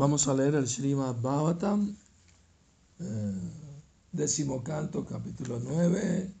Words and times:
Vamos 0.00 0.26
a 0.28 0.32
leer 0.32 0.54
el 0.54 0.66
Srimad 0.66 1.20
Bhavatam, 1.20 1.94
eh, 3.00 3.34
décimo 4.10 4.64
canto, 4.64 5.04
capítulo 5.04 5.60
9, 5.62 6.32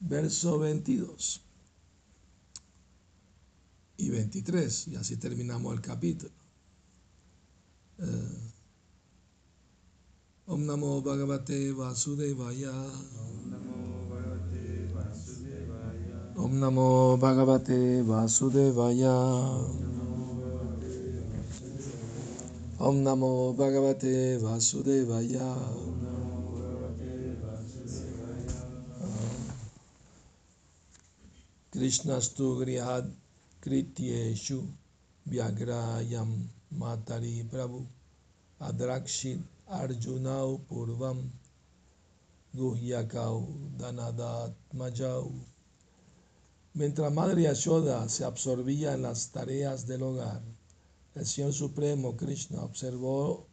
verso 0.00 0.58
22 0.58 1.42
y 3.98 4.08
23, 4.08 4.88
y 4.88 4.96
así 4.96 5.18
terminamos 5.18 5.74
el 5.74 5.82
capítulo. 5.82 6.32
Eh, 7.98 8.50
Om 10.46 10.64
Namo 10.64 11.02
Bhagavate 11.02 11.72
Vasudevaya. 11.72 12.72
Om 12.72 13.50
Namo 13.50 14.08
Bhagavate 14.08 14.88
Vasudevaya. 14.94 16.32
Om 16.36 16.58
Namo 16.58 17.18
Bhagavate 17.18 18.02
Vasudevaya. 18.02 19.99
Om 22.80 23.04
Namo 23.04 23.52
Bhagavate 23.52 24.38
Vasudevaya. 24.40 25.52
Krishnastu 31.70 32.56
Grihad 32.58 33.04
Krityeshu 33.60 34.64
Vyagrayam 35.28 36.48
Matari 36.72 37.44
Prabhu 37.44 37.84
Adrakshit 38.62 39.40
Arjunau 39.70 40.58
Purvam 40.66 41.28
Guhyakau 42.56 43.44
Danadat 43.76 44.54
Majau. 44.74 45.30
Mientras 46.72 47.12
Madre 47.12 47.42
Yashoda 47.42 48.08
se 48.08 48.24
absorbía 48.24 48.94
en 48.94 49.02
las 49.02 49.30
tareas 49.30 49.86
del 49.86 50.02
hogar, 50.02 50.40
el 51.14 51.26
Señor 51.26 51.52
Supremo 51.52 52.16
Krishna 52.16 52.62
observó, 52.62 53.46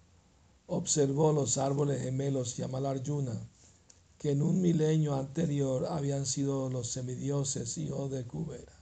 observó 0.67 1.31
los 1.31 1.57
árboles 1.57 2.01
gemelos 2.01 2.55
Yamalarjuna, 2.57 3.39
que 4.19 4.31
en 4.31 4.41
un 4.41 4.61
milenio 4.61 5.15
anterior 5.15 5.85
habían 5.87 6.25
sido 6.25 6.69
los 6.69 6.91
semidioses 6.91 7.77
hijos 7.77 8.11
de 8.11 8.25
Kubera. 8.25 8.73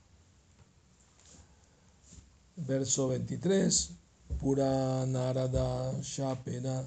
Verso 2.58 3.09
23. 3.09 3.92
Pura 4.40 5.06
Narada 5.06 6.02
Shapena 6.02 6.84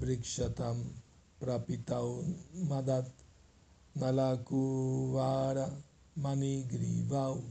Brikshatam 0.00 0.76
Prapitau 1.40 2.22
Madat 2.68 3.08
Nalakuvara 3.94 5.70
Manigrivau 6.16 7.42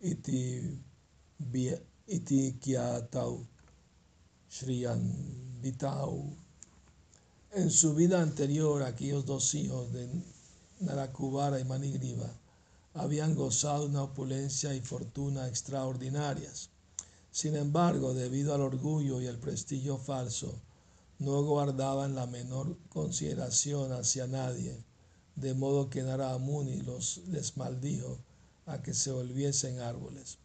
Iti 0.00 0.62
Itikiatau 2.10 3.46
Vitau. 5.60 6.36
En 7.52 7.70
su 7.70 7.94
vida 7.94 8.22
anterior, 8.22 8.82
aquellos 8.82 9.26
dos 9.26 9.54
hijos 9.54 9.92
de 9.92 10.08
Narakubara 10.80 11.60
y 11.60 11.64
Manigriva 11.64 12.30
habían 12.94 13.34
gozado 13.34 13.84
una 13.84 14.04
opulencia 14.04 14.74
y 14.74 14.80
fortuna 14.80 15.48
extraordinarias. 15.48 16.70
Sin 17.30 17.54
embargo, 17.56 18.14
debido 18.14 18.54
al 18.54 18.62
orgullo 18.62 19.20
y 19.20 19.26
el 19.26 19.36
prestigio 19.36 19.98
falso, 19.98 20.54
no 21.18 21.42
guardaban 21.42 22.14
la 22.14 22.26
menor 22.26 22.78
consideración 22.88 23.92
hacia 23.92 24.26
nadie, 24.26 24.82
de 25.36 25.52
modo 25.52 25.90
que 25.90 26.02
Naramuni 26.02 26.80
los 26.80 27.18
les 27.26 27.58
maldijo 27.58 28.16
a 28.64 28.80
que 28.82 28.94
se 28.94 29.12
volviesen 29.12 29.80
árboles. 29.80 30.38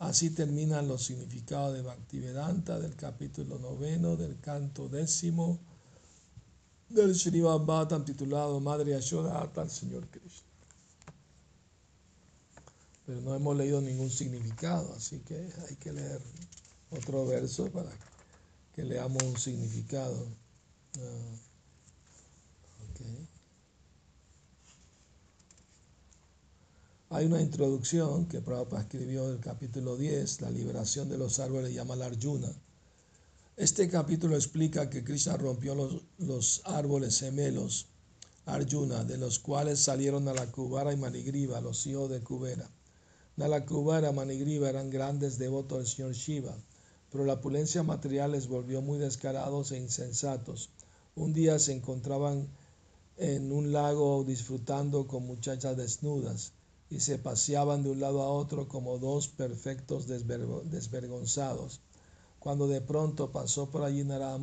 Así 0.00 0.30
terminan 0.30 0.88
los 0.88 1.04
significados 1.04 1.74
de 1.74 1.82
Bhaktivedanta 1.82 2.80
del 2.80 2.96
capítulo 2.96 3.58
noveno 3.58 4.16
del 4.16 4.40
canto 4.40 4.88
décimo 4.88 5.60
del 6.88 7.14
Srimad 7.14 7.66
Bhattam 7.66 8.06
titulado 8.06 8.58
Madre 8.60 8.92
Yashoda 8.92 9.38
al 9.54 9.70
Señor 9.70 10.08
Krishna. 10.08 10.48
Pero 13.04 13.20
no 13.20 13.34
hemos 13.34 13.54
leído 13.54 13.82
ningún 13.82 14.08
significado, 14.08 14.90
así 14.96 15.18
que 15.18 15.52
hay 15.68 15.76
que 15.76 15.92
leer 15.92 16.22
otro 16.90 17.26
verso 17.26 17.70
para 17.70 17.90
que 18.74 18.84
leamos 18.84 19.22
un 19.22 19.36
significado. 19.36 20.26
Ah, 20.98 21.36
Hay 27.12 27.26
una 27.26 27.42
introducción 27.42 28.26
que 28.26 28.40
Prabhupada 28.40 28.82
escribió 28.82 29.26
del 29.26 29.40
capítulo 29.40 29.96
10, 29.96 30.42
la 30.42 30.50
liberación 30.52 31.08
de 31.08 31.18
los 31.18 31.40
árboles 31.40 31.74
Yamala 31.74 32.06
Arjuna. 32.06 32.52
Este 33.56 33.88
capítulo 33.88 34.36
explica 34.36 34.88
que 34.88 35.02
Krishna 35.02 35.36
rompió 35.36 35.74
los, 35.74 36.04
los 36.18 36.62
árboles 36.64 37.18
gemelos 37.18 37.88
Arjuna, 38.46 39.02
de 39.02 39.18
los 39.18 39.40
cuales 39.40 39.80
salieron 39.80 40.24
Nalakubara 40.24 40.92
y 40.92 40.96
Manigriva, 40.96 41.60
los 41.60 41.84
hijos 41.88 42.10
de 42.10 42.20
Kubera. 42.20 42.70
Nalakubara 43.34 44.10
y 44.10 44.14
Manigriva 44.14 44.70
eran 44.70 44.88
grandes 44.88 45.36
devotos 45.36 45.78
del 45.78 45.88
señor 45.88 46.12
Shiva, 46.12 46.56
pero 47.10 47.24
la 47.24 47.34
opulencia 47.34 47.82
material 47.82 48.30
les 48.30 48.46
volvió 48.46 48.82
muy 48.82 49.00
descarados 49.00 49.72
e 49.72 49.78
insensatos. 49.78 50.70
Un 51.16 51.32
día 51.32 51.58
se 51.58 51.72
encontraban 51.72 52.46
en 53.16 53.50
un 53.50 53.72
lago 53.72 54.22
disfrutando 54.22 55.08
con 55.08 55.26
muchachas 55.26 55.76
desnudas 55.76 56.52
y 56.90 56.98
se 56.98 57.18
paseaban 57.18 57.84
de 57.84 57.90
un 57.90 58.00
lado 58.00 58.20
a 58.20 58.32
otro 58.32 58.66
como 58.66 58.98
dos 58.98 59.28
perfectos 59.28 60.08
desvergonzados, 60.08 61.80
cuando 62.40 62.66
de 62.66 62.80
pronto 62.80 63.30
pasó 63.30 63.70
por 63.70 63.84
allí 63.84 64.02
Narada 64.02 64.40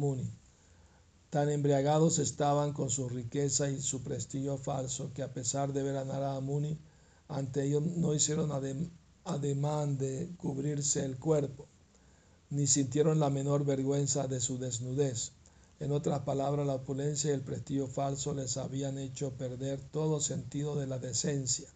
Tan 1.29 1.49
embriagados 1.49 2.19
estaban 2.19 2.71
con 2.71 2.89
su 2.89 3.09
riqueza 3.09 3.69
y 3.69 3.81
su 3.81 4.01
prestigio 4.01 4.57
falso 4.57 5.11
que 5.13 5.23
a 5.23 5.33
pesar 5.33 5.73
de 5.73 5.83
ver 5.83 5.97
a 5.97 6.05
Narada 6.05 6.41
ante 7.27 7.65
ellos 7.65 7.83
no 7.83 8.13
hicieron 8.13 8.49
ademán 9.25 9.97
de 9.97 10.29
cubrirse 10.37 11.03
el 11.03 11.17
cuerpo, 11.17 11.67
ni 12.49 12.65
sintieron 12.65 13.19
la 13.19 13.29
menor 13.29 13.65
vergüenza 13.65 14.25
de 14.29 14.39
su 14.39 14.57
desnudez. 14.57 15.33
En 15.81 15.91
otras 15.91 16.21
palabras, 16.21 16.65
la 16.65 16.75
opulencia 16.75 17.31
y 17.31 17.33
el 17.33 17.41
prestigio 17.41 17.87
falso 17.87 18.33
les 18.33 18.55
habían 18.55 18.97
hecho 18.97 19.31
perder 19.31 19.81
todo 19.91 20.21
sentido 20.21 20.77
de 20.77 20.87
la 20.87 20.97
decencia 20.97 21.67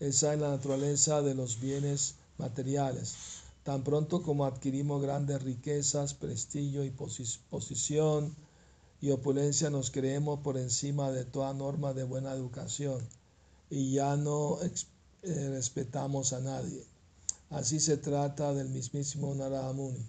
esa 0.00 0.32
es 0.32 0.40
la 0.40 0.48
naturaleza 0.48 1.20
de 1.20 1.34
los 1.34 1.60
bienes 1.60 2.14
materiales. 2.38 3.42
Tan 3.64 3.84
pronto 3.84 4.22
como 4.22 4.46
adquirimos 4.46 5.02
grandes 5.02 5.42
riquezas, 5.42 6.14
prestigio 6.14 6.84
y 6.84 6.90
posición 6.90 8.34
y 9.02 9.10
opulencia, 9.10 9.68
nos 9.68 9.90
creemos 9.90 10.40
por 10.40 10.56
encima 10.56 11.10
de 11.10 11.26
toda 11.26 11.52
norma 11.52 11.92
de 11.92 12.04
buena 12.04 12.32
educación 12.32 13.06
y 13.68 13.92
ya 13.92 14.16
no 14.16 14.58
eh, 14.62 15.48
respetamos 15.50 16.32
a 16.32 16.40
nadie. 16.40 16.82
Así 17.50 17.78
se 17.78 17.98
trata 17.98 18.54
del 18.54 18.70
mismísimo 18.70 19.34
Narada 19.34 19.72
Muni. 19.74 20.08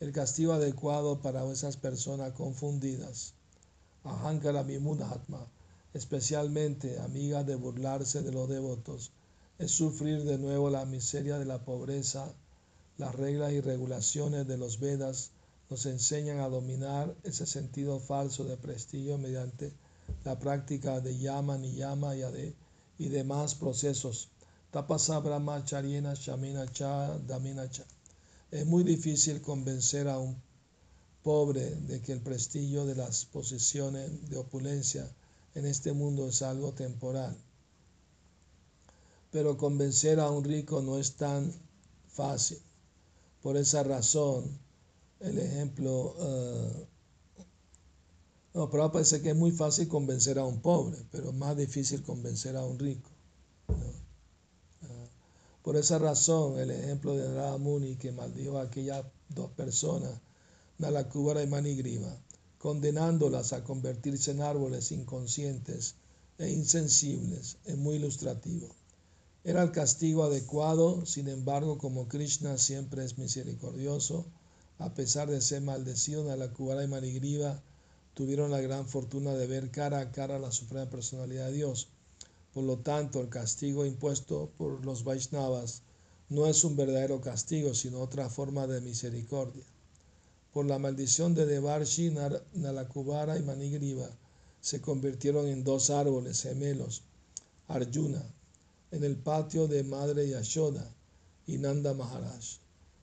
El 0.00 0.10
castigo 0.10 0.52
adecuado 0.52 1.22
para 1.22 1.48
esas 1.52 1.76
personas 1.76 2.32
confundidas. 2.32 3.34
Ahankara 4.02 4.60
Atma, 4.60 5.46
especialmente 5.94 6.98
amigas 6.98 7.46
de 7.46 7.54
burlarse 7.54 8.22
de 8.22 8.32
los 8.32 8.48
devotos, 8.48 9.12
es 9.58 9.72
sufrir 9.72 10.22
de 10.22 10.38
nuevo 10.38 10.70
la 10.70 10.84
miseria 10.84 11.36
de 11.36 11.44
la 11.44 11.64
pobreza. 11.64 12.32
Las 12.96 13.12
reglas 13.14 13.52
y 13.52 13.60
regulaciones 13.60 14.46
de 14.46 14.56
los 14.56 14.78
Vedas 14.78 15.32
nos 15.68 15.84
enseñan 15.86 16.38
a 16.38 16.48
dominar 16.48 17.12
ese 17.24 17.44
sentido 17.44 17.98
falso 17.98 18.44
de 18.44 18.56
prestigio 18.56 19.18
mediante 19.18 19.72
la 20.24 20.38
práctica 20.38 21.00
de 21.00 21.18
yama, 21.18 21.58
niyama 21.58 22.14
y, 22.14 22.20
de, 22.20 22.54
y 22.98 23.08
demás 23.08 23.56
procesos. 23.56 24.28
Tapasa 24.70 25.18
brahma 25.18 25.64
shamina 25.64 26.14
cha 26.14 27.18
damina 27.26 27.68
cha. 27.68 27.84
Es 28.52 28.64
muy 28.64 28.84
difícil 28.84 29.42
convencer 29.42 30.06
a 30.06 30.18
un 30.18 30.40
pobre 31.24 31.74
de 31.74 32.00
que 32.00 32.12
el 32.12 32.20
prestigio 32.20 32.86
de 32.86 32.94
las 32.94 33.24
posesiones 33.24 34.30
de 34.30 34.38
opulencia 34.38 35.10
en 35.56 35.66
este 35.66 35.92
mundo 35.92 36.28
es 36.28 36.42
algo 36.42 36.72
temporal 36.72 37.36
pero 39.30 39.56
convencer 39.56 40.20
a 40.20 40.30
un 40.30 40.44
rico 40.44 40.80
no 40.80 40.98
es 40.98 41.16
tan 41.16 41.52
fácil. 42.08 42.58
Por 43.42 43.56
esa 43.56 43.82
razón, 43.82 44.58
el 45.20 45.38
ejemplo, 45.38 46.14
uh, 46.18 46.86
no, 48.54 48.70
pero 48.70 48.90
parece 48.90 49.20
que 49.20 49.30
es 49.30 49.36
muy 49.36 49.52
fácil 49.52 49.88
convencer 49.88 50.38
a 50.38 50.44
un 50.44 50.60
pobre, 50.60 50.98
pero 51.10 51.32
más 51.32 51.56
difícil 51.56 52.02
convencer 52.02 52.56
a 52.56 52.64
un 52.64 52.78
rico. 52.78 53.10
Ah, 54.82 55.08
por 55.62 55.76
esa 55.76 55.98
razón, 55.98 56.58
el 56.58 56.70
ejemplo 56.70 57.16
de 57.16 57.32
Ramuni 57.34 57.96
que 57.96 58.12
maldijo 58.12 58.58
a 58.58 58.62
aquellas 58.62 59.04
dos 59.28 59.50
personas, 59.52 60.20
Nalakubara 60.78 61.42
y 61.42 61.46
Manigriva, 61.46 62.16
condenándolas 62.58 63.52
a 63.52 63.62
convertirse 63.62 64.30
en 64.30 64.40
árboles 64.42 64.90
inconscientes 64.92 65.96
e 66.38 66.50
insensibles, 66.50 67.58
es 67.64 67.76
muy 67.76 67.96
ilustrativo. 67.96 68.68
Era 69.48 69.62
el 69.62 69.72
castigo 69.72 70.24
adecuado, 70.24 71.06
sin 71.06 71.26
embargo, 71.26 71.78
como 71.78 72.06
Krishna 72.06 72.58
siempre 72.58 73.02
es 73.02 73.16
misericordioso, 73.16 74.26
A 74.78 74.92
pesar 74.92 75.30
de 75.30 75.40
ser 75.40 75.62
maldecidos, 75.62 76.26
Nalakubara 76.26 76.84
y 76.84 76.86
Manigriva 76.86 77.62
tuvieron 78.12 78.50
la 78.50 78.60
gran 78.60 78.86
fortuna 78.86 79.32
de 79.32 79.46
ver 79.46 79.70
cara 79.70 80.00
a 80.00 80.12
cara 80.12 80.36
a 80.36 80.38
la 80.38 80.52
suprema 80.52 80.90
personalidad 80.90 81.46
de 81.46 81.54
Dios. 81.54 81.88
Por 82.52 82.64
lo 82.64 82.76
tanto, 82.80 83.22
el 83.22 83.30
castigo 83.30 83.86
impuesto 83.86 84.50
por 84.58 84.84
los 84.84 85.02
Vaishnavas 85.02 85.80
no 86.28 86.46
es 86.46 86.62
un 86.62 86.76
verdadero 86.76 87.22
castigo, 87.22 87.72
sino 87.72 88.00
otra 88.00 88.28
forma 88.28 88.66
de 88.66 88.82
misericordia. 88.82 89.64
Por 90.52 90.66
la 90.66 90.78
maldición 90.78 91.34
de 91.34 91.46
Devarshi, 91.46 92.14
Nalakubara 92.52 93.38
y 93.38 93.42
Manigriva 93.42 94.10
se 94.60 94.82
convirtieron 94.82 95.46
en 95.48 95.64
dos 95.64 95.88
árboles 95.88 96.42
gemelos, 96.42 97.02
Arjuna, 97.66 98.22
en 98.90 99.04
el 99.04 99.16
patio 99.16 99.68
de 99.68 99.84
Madre 99.84 100.28
Yashoda 100.28 100.94
y 101.46 101.58
Nanda 101.58 101.94
Maharaj, 101.94 102.58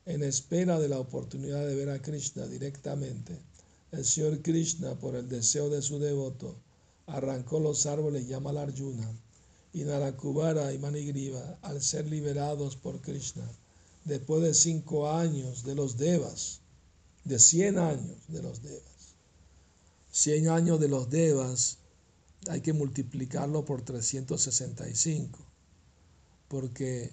en 0.06 0.24
espera 0.24 0.80
de 0.80 0.90
la 0.90 1.00
oportunidad 1.00 1.66
de 1.68 1.76
ver 1.76 1.90
a 1.90 2.02
Krishna 2.02 2.46
directamente. 2.48 3.38
El 3.92 4.06
Señor 4.06 4.42
Krishna, 4.42 5.00
por 5.00 5.16
el 5.16 5.28
deseo 5.28 5.70
de 5.70 5.82
su 5.82 6.00
devoto, 6.00 6.56
arrancó 7.08 7.60
los 7.60 7.86
árboles 7.86 8.28
Yamal 8.28 8.58
Arjuna 8.58 9.12
y 9.74 9.84
Narakubara 9.84 10.74
y 10.74 10.80
Manigriva 10.80 11.60
al 11.62 11.82
ser 11.82 12.08
liberados 12.08 12.76
por 12.76 13.02
Krishna 13.02 13.50
después 14.06 14.44
de 14.44 14.54
cinco 14.54 15.10
años 15.10 15.64
de 15.64 15.76
los 15.76 15.98
Devas, 15.98 16.62
de 17.24 17.40
cien 17.40 17.78
años 17.78 18.18
de 18.28 18.42
los 18.42 18.62
Devas. 18.62 19.16
Cien 20.12 20.48
años 20.48 20.80
de 20.80 20.88
los 20.88 21.10
Devas 21.10 21.80
hay 22.48 22.62
que 22.62 22.74
multiplicarlo 22.74 23.66
por 23.66 23.82
365, 23.82 25.40
porque 26.56 27.12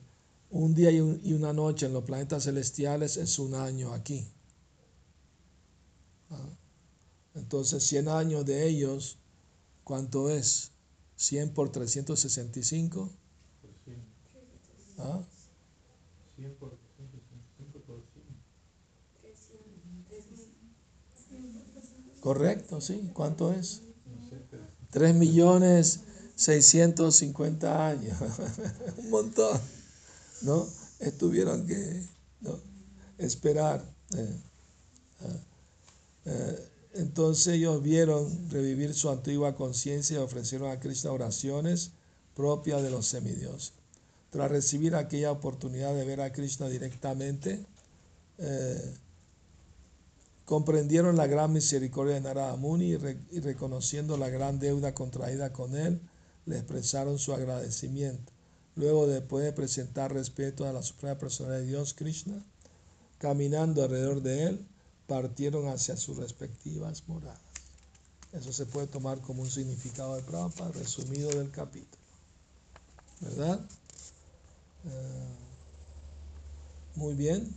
un 0.50 0.73
día 0.73 0.93
y, 0.93 1.00
una 1.00 1.53
noche 1.53 1.87
en 1.87 1.93
los 1.93 2.05
planetas 2.05 2.44
celestiales 2.44 3.17
es 3.17 3.41
un 3.41 3.56
año 3.56 3.93
aquí. 3.93 4.25
¿Ah? 6.31 6.49
Entonces, 7.35 7.83
100 7.83 8.06
años 8.06 8.47
de 8.47 8.69
ellos, 8.69 9.19
¿cuánto 9.83 10.31
es? 10.31 10.71
100 11.17 11.55
por 11.55 11.73
365. 11.73 13.11
¿Ah? 14.99 15.25
100 16.37 16.55
por 16.55 16.79
365 16.97 17.81
por 17.85 18.05
100. 18.12 18.25
Correcto, 22.21 22.81
sí. 22.81 23.11
¿Cuánto 23.12 23.53
es? 23.53 23.83
3 24.91 25.17
millones 25.17 26.05
650 26.43 27.89
años. 27.89 28.17
Un 28.99 29.11
montón. 29.11 29.61
¿No? 30.43 30.67
Estuvieron 30.99 31.67
que 31.67 32.03
esperar. 33.19 33.85
Eh, 34.17 34.41
ah, 35.21 35.27
eh, 36.27 36.69
entonces 36.94 37.55
ellos 37.55 37.83
vieron 37.83 38.50
revivir 38.50 38.94
su 38.94 39.09
antigua 39.09 39.55
conciencia 39.55 40.17
y 40.17 40.21
ofrecieron 40.21 40.71
a 40.71 40.79
Krishna 40.79 41.12
oraciones 41.12 41.93
propias 42.35 42.83
de 42.83 42.91
los 42.91 43.06
semidioses. 43.06 43.73
Tras 44.31 44.50
recibir 44.50 44.94
aquella 44.94 45.31
oportunidad 45.31 45.94
de 45.94 46.05
ver 46.05 46.21
a 46.21 46.33
Krishna 46.33 46.69
directamente, 46.69 47.65
eh, 48.39 48.94
comprendieron 50.44 51.17
la 51.17 51.27
gran 51.27 51.53
misericordia 51.53 52.15
de 52.15 52.21
Narada 52.23 52.56
Muni 52.56 52.93
y, 52.93 53.41
reconociendo 53.41 54.17
la 54.17 54.29
gran 54.29 54.59
deuda 54.59 54.94
contraída 54.94 55.53
con 55.53 55.77
él, 55.77 56.00
le 56.47 56.59
expresaron 56.59 57.19
su 57.19 57.33
agradecimiento. 57.33 58.33
Luego, 58.75 59.06
después 59.06 59.44
de 59.44 59.53
presentar 59.53 60.12
respeto 60.12 60.67
a 60.67 60.73
la 60.73 60.83
suprema 60.83 61.19
personalidad 61.19 61.61
de 61.61 61.67
Dios, 61.67 61.94
Krishna, 61.94 62.43
caminando 63.19 63.85
alrededor 63.85 64.23
de 64.23 64.44
él, 64.44 64.67
partieron 65.06 65.69
hacia 65.69 65.97
sus 65.97 66.17
respectivas 66.17 67.03
moradas. 67.06 67.41
Eso 68.33 68.53
se 68.53 68.65
puede 68.65 68.87
tomar 68.87 69.21
como 69.21 69.43
un 69.43 69.50
significado 69.50 70.17
de 70.17 70.23
Prabhupada 70.23 70.73
resumido 70.73 71.29
del 71.31 71.50
capítulo. 71.50 72.03
¿Verdad? 73.21 73.61
Eh, 74.87 75.29
muy 76.97 77.15
bien. 77.15 77.55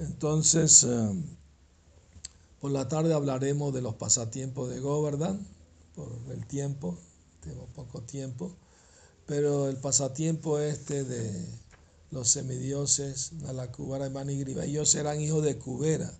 Entonces, 0.00 0.84
eh, 0.84 1.24
por 2.60 2.70
la 2.70 2.88
tarde 2.88 3.14
hablaremos 3.14 3.72
de 3.72 3.82
los 3.82 3.94
pasatiempos 3.94 4.68
de 4.68 4.80
Govardhan, 4.80 5.44
por 5.96 6.12
el 6.30 6.46
tiempo, 6.46 6.98
tengo 7.40 7.66
poco 7.74 8.02
tiempo, 8.02 8.54
pero 9.26 9.68
el 9.68 9.76
pasatiempo 9.76 10.58
este 10.58 11.04
de 11.04 11.46
los 12.10 12.28
semidioses 12.28 13.32
Nalakubara 13.34 14.06
y 14.06 14.10
Manigriva. 14.10 14.64
Ellos 14.64 14.94
eran 14.94 15.20
hijos 15.20 15.44
de 15.44 15.58
Kubera, 15.58 16.12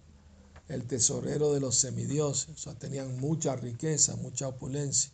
el 0.69 0.87
tesorero 0.87 1.53
de 1.53 1.61
los 1.61 1.77
semidioses, 1.77 2.51
o 2.51 2.59
sea, 2.59 2.75
tenían 2.75 3.19
mucha 3.19 3.57
riqueza, 3.57 4.17
mucha 4.17 4.49
opulencia, 4.49 5.11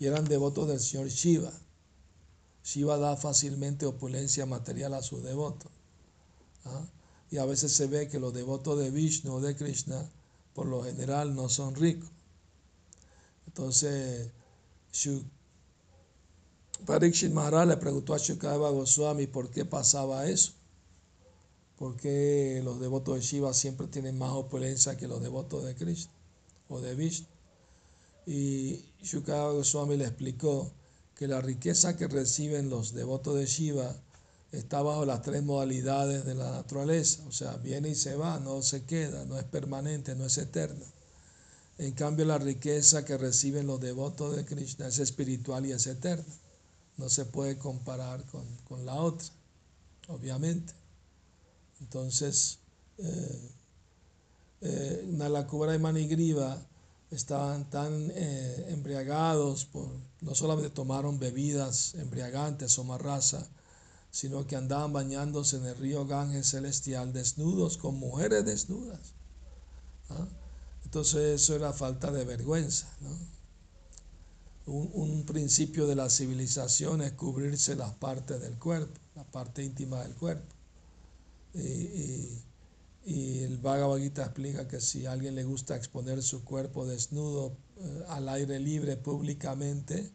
y 0.00 0.06
eran 0.06 0.24
devotos 0.24 0.68
del 0.68 0.80
señor 0.80 1.08
Shiva. 1.08 1.52
Shiva 2.64 2.98
da 2.98 3.16
fácilmente 3.16 3.86
opulencia 3.86 4.44
material 4.44 4.94
a 4.94 5.02
sus 5.02 5.22
devotos. 5.22 5.70
¿ah? 6.64 6.84
Y 7.30 7.38
a 7.38 7.44
veces 7.44 7.72
se 7.72 7.86
ve 7.86 8.08
que 8.08 8.18
los 8.18 8.34
devotos 8.34 8.78
de 8.78 8.90
Vishnu 8.90 9.34
o 9.34 9.40
de 9.40 9.56
Krishna, 9.56 10.10
por 10.54 10.66
lo 10.66 10.82
general, 10.82 11.34
no 11.34 11.48
son 11.48 11.74
ricos. 11.74 12.10
Entonces, 13.46 14.30
Parikshit 16.86 17.32
Maharaj 17.32 17.68
le 17.68 17.76
preguntó 17.76 18.14
a 18.14 18.18
Shukadeva 18.18 18.70
Goswami 18.70 19.26
por 19.26 19.50
qué 19.50 19.64
pasaba 19.64 20.26
eso. 20.26 20.52
¿Por 21.76 21.96
qué 21.96 22.60
los 22.64 22.80
devotos 22.80 23.16
de 23.16 23.20
Shiva 23.20 23.52
siempre 23.52 23.86
tienen 23.86 24.18
más 24.18 24.32
opulencia 24.32 24.96
que 24.96 25.06
los 25.06 25.22
devotos 25.22 25.64
de 25.64 25.74
Krishna 25.74 26.12
o 26.68 26.80
de 26.80 26.94
Vishnu? 26.94 27.26
Y 28.26 28.84
Shukadeva 29.02 29.52
Goswami 29.52 29.96
le 29.96 30.04
explicó 30.04 30.70
que 31.14 31.28
la 31.28 31.40
riqueza 31.40 31.96
que 31.96 32.08
reciben 32.08 32.70
los 32.70 32.94
devotos 32.94 33.36
de 33.36 33.46
Shiva 33.46 33.94
está 34.52 34.82
bajo 34.82 35.04
las 35.04 35.22
tres 35.22 35.42
modalidades 35.42 36.24
de 36.24 36.34
la 36.34 36.50
naturaleza, 36.50 37.22
o 37.28 37.32
sea, 37.32 37.56
viene 37.56 37.90
y 37.90 37.94
se 37.94 38.16
va, 38.16 38.40
no 38.40 38.62
se 38.62 38.84
queda, 38.84 39.24
no 39.24 39.38
es 39.38 39.44
permanente, 39.44 40.14
no 40.14 40.24
es 40.24 40.38
eterna. 40.38 40.84
En 41.76 41.92
cambio, 41.92 42.24
la 42.24 42.38
riqueza 42.38 43.04
que 43.04 43.18
reciben 43.18 43.66
los 43.66 43.80
devotos 43.80 44.34
de 44.34 44.44
Krishna 44.44 44.88
es 44.88 44.98
espiritual 44.98 45.66
y 45.66 45.72
es 45.72 45.86
eterna 45.86 46.24
no 46.98 47.08
se 47.08 47.24
puede 47.24 47.56
comparar 47.56 48.24
con, 48.26 48.84
la 48.84 48.96
otra, 48.96 49.28
obviamente. 50.08 50.74
Entonces, 51.80 52.58
eh, 52.98 53.50
eh, 54.60 55.04
Nalakubra 55.12 55.74
y 55.74 55.78
Manigriva 55.78 56.60
estaban 57.10 57.70
tan 57.70 58.10
eh, 58.14 58.66
embriagados, 58.70 59.64
por, 59.64 59.88
no 60.20 60.34
solamente 60.34 60.70
tomaron 60.70 61.18
bebidas 61.20 61.94
embriagantes 61.94 62.76
o 62.78 62.84
marraza, 62.84 63.46
sino 64.10 64.46
que 64.46 64.56
andaban 64.56 64.92
bañándose 64.92 65.56
en 65.56 65.66
el 65.66 65.76
río 65.76 66.04
Ganges 66.04 66.48
celestial 66.48 67.12
desnudos 67.12 67.78
con 67.78 67.94
mujeres 67.94 68.44
desnudas. 68.44 69.14
Entonces 70.84 71.40
eso 71.42 71.54
era 71.54 71.72
falta 71.72 72.10
de 72.10 72.24
vergüenza. 72.24 72.88
¿no? 73.02 73.37
Un, 74.68 75.24
principio 75.24 75.86
de 75.86 75.96
la 75.96 76.10
civilización 76.10 77.02
es 77.02 77.12
cubrirse 77.12 77.74
las 77.74 77.94
partes 77.94 78.40
del 78.40 78.58
cuerpo, 78.58 79.00
la 79.14 79.24
parte 79.24 79.64
íntima 79.64 80.02
del 80.02 80.14
cuerpo. 80.14 80.54
Y, 81.54 82.42
el 83.04 83.56
Bhagavad 83.56 84.00
explica 84.00 84.68
que 84.68 84.82
si 84.82 85.06
a 85.06 85.12
alguien 85.12 85.34
le 85.34 85.42
gusta 85.42 85.74
exponer 85.74 86.22
su 86.22 86.44
cuerpo 86.44 86.84
desnudo 86.84 87.56
eh, 87.78 88.04
al 88.08 88.28
aire 88.28 88.60
libre 88.60 88.98
públicamente, 88.98 90.12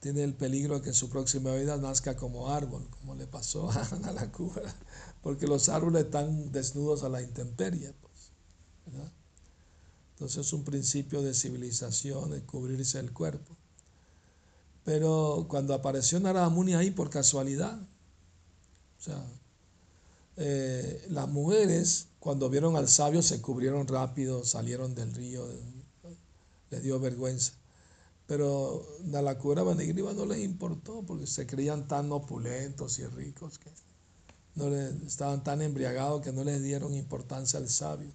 tiene 0.00 0.24
el 0.24 0.34
peligro 0.34 0.76
de 0.76 0.82
que 0.82 0.88
en 0.88 0.94
su 0.94 1.10
próxima 1.10 1.54
vida 1.54 1.76
nazca 1.76 2.16
como 2.16 2.48
árbol, 2.50 2.88
como 2.90 3.14
le 3.14 3.28
pasó 3.28 3.70
a 4.04 4.12
la 4.12 4.32
cura, 4.32 4.74
porque 5.22 5.46
los 5.46 5.68
árboles 5.68 6.06
están 6.06 6.50
desnudos 6.50 7.04
a 7.04 7.08
la 7.08 7.22
intemperie. 7.22 7.92
Pues, 7.92 8.32
Entonces 10.14 10.46
es 10.46 10.52
un 10.52 10.64
principio 10.64 11.22
de 11.22 11.34
civilización, 11.34 12.32
de 12.32 12.42
cubrirse 12.42 12.98
el 12.98 13.12
cuerpo. 13.12 13.57
Pero 14.88 15.44
cuando 15.50 15.74
apareció 15.74 16.18
Narada 16.18 16.48
Muni 16.48 16.72
ahí 16.72 16.90
por 16.90 17.10
casualidad, 17.10 17.78
o 17.78 19.02
sea, 19.02 19.22
eh, 20.38 21.04
las 21.10 21.28
mujeres 21.28 22.06
cuando 22.18 22.48
vieron 22.48 22.74
al 22.74 22.88
sabio 22.88 23.20
se 23.20 23.42
cubrieron 23.42 23.86
rápido, 23.86 24.46
salieron 24.46 24.94
del 24.94 25.12
río, 25.12 25.46
les 26.70 26.82
dio 26.82 26.98
vergüenza. 26.98 27.52
Pero 28.26 28.82
a 29.12 29.20
la 29.20 29.36
cura 29.36 29.62
Banigriva 29.62 30.14
no 30.14 30.24
les 30.24 30.38
importó 30.38 31.02
porque 31.02 31.26
se 31.26 31.46
creían 31.46 31.86
tan 31.86 32.10
opulentos 32.10 32.98
y 32.98 33.04
ricos 33.04 33.58
que 33.58 33.68
no 34.54 34.74
estaban 34.74 35.44
tan 35.44 35.60
embriagados 35.60 36.22
que 36.22 36.32
no 36.32 36.44
les 36.44 36.62
dieron 36.62 36.94
importancia 36.94 37.58
al 37.58 37.68
sabio. 37.68 38.10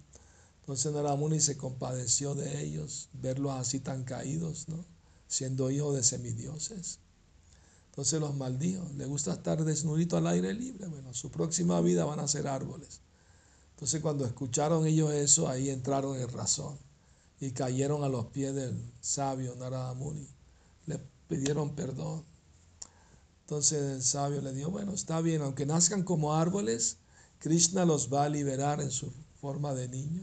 Entonces 0.62 0.92
Naramuni 0.92 1.38
se 1.38 1.56
compadeció 1.56 2.34
de 2.34 2.64
ellos, 2.64 3.10
verlos 3.12 3.52
así 3.52 3.78
tan 3.78 4.02
caídos, 4.02 4.66
¿no? 4.66 4.93
Siendo 5.34 5.68
hijo 5.68 5.92
de 5.92 6.04
semidioses. 6.04 7.00
Entonces 7.90 8.20
los 8.20 8.36
maldijo, 8.36 8.88
le 8.96 9.04
gusta 9.06 9.32
estar 9.32 9.64
desnudito 9.64 10.16
al 10.16 10.28
aire 10.28 10.54
libre. 10.54 10.86
Bueno, 10.86 11.12
su 11.12 11.28
próxima 11.30 11.80
vida 11.80 12.04
van 12.04 12.20
a 12.20 12.28
ser 12.28 12.46
árboles. 12.46 13.00
Entonces 13.74 14.00
cuando 14.00 14.24
escucharon 14.26 14.86
ellos 14.86 15.12
eso, 15.12 15.48
ahí 15.48 15.70
entraron 15.70 16.16
en 16.16 16.28
razón 16.28 16.78
y 17.40 17.50
cayeron 17.50 18.04
a 18.04 18.08
los 18.08 18.26
pies 18.26 18.54
del 18.54 18.80
sabio 19.00 19.56
Narada 19.56 19.92
Muni. 19.94 20.28
Le 20.86 21.00
pidieron 21.28 21.74
perdón. 21.74 22.24
Entonces 23.40 23.82
el 23.82 24.02
sabio 24.04 24.40
le 24.40 24.52
dijo, 24.52 24.70
bueno, 24.70 24.92
está 24.92 25.20
bien, 25.20 25.42
aunque 25.42 25.66
nazcan 25.66 26.04
como 26.04 26.34
árboles, 26.34 26.98
Krishna 27.40 27.84
los 27.84 28.12
va 28.12 28.24
a 28.24 28.28
liberar 28.28 28.80
en 28.80 28.92
su 28.92 29.12
forma 29.40 29.74
de 29.74 29.88
niño 29.88 30.22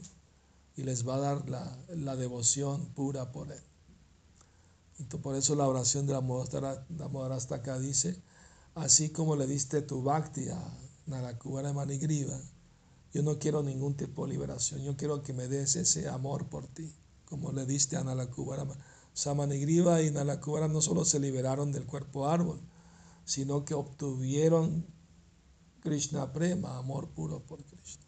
y 0.78 0.84
les 0.84 1.06
va 1.06 1.16
a 1.16 1.20
dar 1.20 1.50
la, 1.50 2.16
devoción 2.16 2.86
pura 2.96 3.34
por 3.34 3.52
él. 3.52 3.62
Entonces, 5.02 5.24
por 5.24 5.36
eso 5.36 5.56
la 5.56 5.68
oración 5.68 6.06
de 6.06 6.14
la 6.14 7.56
acá 7.56 7.80
dice, 7.80 8.22
así 8.76 9.10
como 9.10 9.36
le 9.36 9.48
diste 9.48 9.82
tu 9.82 10.04
bhakti 10.04 10.50
a 10.50 10.78
Narakubara 11.08 11.74
Manigriva, 11.74 12.40
yo 13.12 13.24
no 13.24 13.40
quiero 13.40 13.64
ningún 13.64 13.96
tipo 13.98 14.26
de 14.26 14.34
liberación, 14.34 14.82
yo 14.82 14.96
quiero 14.96 15.24
que 15.24 15.34
me 15.34 15.48
des 15.48 15.76
ese 15.76 16.08
amor 16.08 16.48
por 16.48 16.68
ti, 16.68 16.94
como 17.26 17.52
le 17.52 17.66
diste 17.66 17.98
a 17.98 18.04
Nalakubara. 18.04 18.66
Samanigriva 19.14 20.02
y 20.02 20.12
Nalakubara 20.12 20.68
no 20.68 20.82
solo 20.82 21.04
se 21.04 21.20
liberaron 21.20 21.72
del 21.72 21.86
cuerpo 21.86 22.28
árbol, 22.28 22.62
sino 23.26 23.66
que 23.66 23.74
obtuvieron 23.74 24.86
Krishna 25.82 26.32
Prema, 26.32 26.78
amor 26.78 27.10
puro 27.10 27.40
por 27.42 27.64
Krishna, 27.66 28.06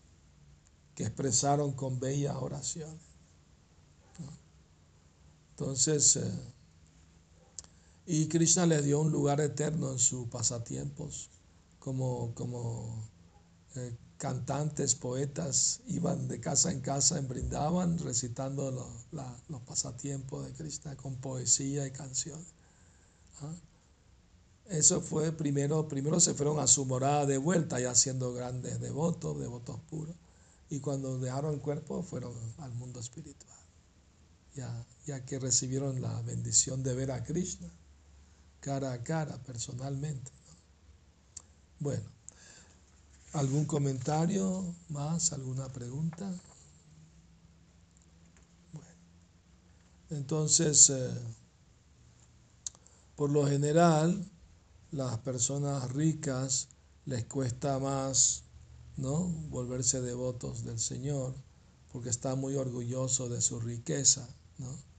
que 0.95 1.03
expresaron 1.03 1.73
con 1.73 1.99
bellas 1.99 2.35
oraciones. 2.39 3.01
Entonces, 5.49 6.15
eh, 6.15 6.52
y 8.05 8.27
Krishna 8.27 8.65
les 8.65 8.83
dio 8.83 8.99
un 8.99 9.11
lugar 9.11 9.39
eterno 9.39 9.91
en 9.91 9.99
sus 9.99 10.27
pasatiempos, 10.27 11.29
como, 11.79 12.33
como 12.35 13.09
eh, 13.75 13.95
cantantes, 14.17 14.95
poetas, 14.95 15.81
iban 15.87 16.27
de 16.27 16.39
casa 16.41 16.71
en 16.71 16.81
casa 16.81 17.17
en 17.17 17.27
Brindaban 17.27 17.97
recitando 17.99 18.71
los 19.11 19.61
pasatiempos 19.61 20.45
de 20.45 20.53
Krishna 20.53 20.97
con 20.97 21.15
poesía 21.15 21.87
y 21.87 21.91
canciones. 21.91 22.47
¿ah? 23.41 23.55
Eso 24.65 25.01
fue 25.01 25.31
primero, 25.31 25.87
primero 25.87 26.19
se 26.19 26.33
fueron 26.33 26.59
a 26.59 26.67
su 26.67 26.85
morada 26.85 27.25
de 27.25 27.37
vuelta, 27.37 27.79
ya 27.79 27.95
siendo 27.95 28.33
grandes 28.33 28.79
devotos, 28.81 29.39
devotos 29.39 29.79
puros. 29.89 30.15
Y 30.69 30.79
cuando 30.79 31.19
dejaron 31.19 31.53
el 31.53 31.61
cuerpo 31.61 32.03
fueron 32.03 32.33
al 32.57 32.73
mundo 32.73 32.99
espiritual, 32.99 33.59
ya, 34.55 34.85
ya 35.05 35.23
que 35.25 35.39
recibieron 35.39 36.01
la 36.01 36.21
bendición 36.21 36.83
de 36.83 36.95
ver 36.95 37.11
a 37.11 37.23
Krishna 37.23 37.69
cara 38.63 38.93
a 38.93 39.03
cara, 39.03 39.37
personalmente. 39.43 40.31
Bueno, 41.79 42.09
¿algún 43.33 43.65
comentario 43.65 44.73
más? 44.87 45.33
¿Alguna 45.33 45.67
pregunta? 45.67 46.33
Entonces, 50.09 50.89
eh, 50.91 51.11
por 53.17 53.31
lo 53.31 53.45
general, 53.45 54.31
las 54.91 55.17
personas 55.19 55.91
ricas 55.91 56.69
les 57.05 57.25
cuesta 57.25 57.79
más 57.79 58.43
¿no? 58.95 59.25
volverse 59.49 59.99
devotos 59.99 60.63
del 60.63 60.79
Señor 60.79 61.35
porque 61.91 62.09
están 62.09 62.39
muy 62.39 62.55
orgullosos 62.55 63.29
de 63.29 63.41
su 63.41 63.59
riqueza. 63.59 64.25
¿no? 64.57 64.92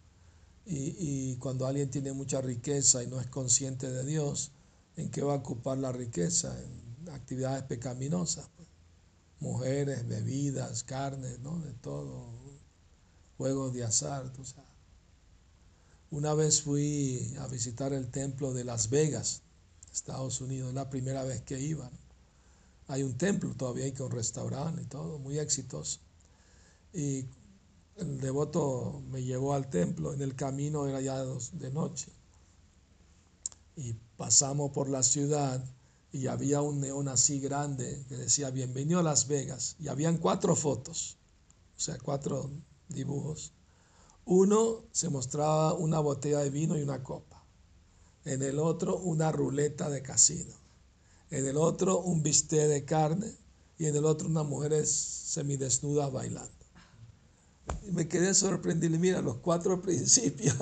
Y, 0.66 0.96
y, 0.98 1.36
cuando 1.36 1.66
alguien 1.66 1.90
tiene 1.90 2.12
mucha 2.12 2.40
riqueza 2.40 3.02
y 3.02 3.06
no 3.06 3.20
es 3.20 3.26
consciente 3.26 3.90
de 3.90 4.04
Dios, 4.04 4.50
¿en 4.96 5.10
qué 5.10 5.22
va 5.22 5.34
a 5.34 5.36
ocupar 5.36 5.76
la 5.76 5.92
riqueza? 5.92 6.56
En 6.62 7.10
actividades 7.10 7.64
pecaminosas. 7.64 8.48
Pues. 8.56 8.68
Mujeres, 9.40 10.06
bebidas, 10.08 10.84
carnes, 10.84 11.38
¿no? 11.40 11.58
de 11.58 11.72
todo, 11.74 12.30
juegos 13.36 13.74
de 13.74 13.84
azar. 13.84 14.32
Una 16.10 16.32
vez 16.32 16.62
fui 16.62 17.34
a 17.40 17.46
visitar 17.48 17.92
el 17.92 18.10
templo 18.10 18.54
de 18.54 18.64
Las 18.64 18.88
Vegas 18.88 19.42
Estados 19.92 20.40
Unidos, 20.40 20.72
la 20.72 20.88
primera 20.88 21.24
vez 21.24 21.42
que 21.42 21.60
iban. 21.60 21.90
Hay 22.88 23.02
un 23.02 23.16
templo 23.16 23.54
todavía, 23.54 23.92
que 23.92 24.02
un 24.02 24.10
restaurante 24.10 24.82
y 24.82 24.86
todo, 24.86 25.18
muy 25.18 25.38
exitoso. 25.38 26.00
Y 26.92 27.26
el 27.96 28.20
devoto 28.20 29.02
me 29.10 29.22
llevó 29.22 29.54
al 29.54 29.70
templo, 29.70 30.12
en 30.12 30.22
el 30.22 30.34
camino 30.34 30.86
era 30.86 31.00
ya 31.00 31.24
de 31.24 31.70
noche. 31.70 32.12
Y 33.76 33.94
pasamos 34.16 34.70
por 34.72 34.88
la 34.88 35.02
ciudad 35.02 35.64
y 36.12 36.26
había 36.28 36.60
un 36.60 36.80
neón 36.80 37.08
así 37.08 37.40
grande 37.40 38.04
que 38.08 38.16
decía 38.16 38.50
bienvenido 38.50 39.00
a 39.00 39.02
Las 39.02 39.26
Vegas. 39.26 39.76
Y 39.78 39.88
habían 39.88 40.18
cuatro 40.18 40.54
fotos, 40.54 41.16
o 41.76 41.80
sea, 41.80 41.98
cuatro 41.98 42.50
dibujos. 42.88 43.52
Uno 44.24 44.84
se 44.92 45.08
mostraba 45.08 45.74
una 45.74 46.00
botella 46.00 46.38
de 46.38 46.50
vino 46.50 46.78
y 46.78 46.82
una 46.82 47.02
copa 47.02 47.34
en 48.24 48.42
el 48.42 48.58
otro 48.58 48.96
una 48.98 49.30
ruleta 49.32 49.90
de 49.90 50.02
casino, 50.02 50.54
en 51.30 51.46
el 51.46 51.56
otro 51.56 52.00
un 52.00 52.22
bistec 52.22 52.68
de 52.68 52.84
carne 52.84 53.30
y 53.78 53.86
en 53.86 53.96
el 53.96 54.04
otro 54.04 54.28
una 54.28 54.42
mujer 54.42 54.86
semidesnuda 54.86 56.08
bailando. 56.08 56.63
Me 57.92 58.08
quedé 58.08 58.34
sorprendido, 58.34 58.98
mira, 58.98 59.22
los 59.22 59.36
cuatro 59.36 59.80
principios 59.80 60.56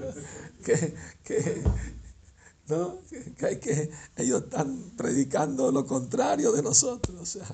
que, 0.64 0.94
que, 1.24 1.62
¿no? 2.68 2.98
que, 3.36 3.58
que 3.58 3.90
ellos 4.16 4.44
están 4.44 4.92
predicando 4.96 5.72
lo 5.72 5.86
contrario 5.86 6.52
de 6.52 6.62
nosotros. 6.62 7.20
O 7.20 7.26
sea, 7.26 7.46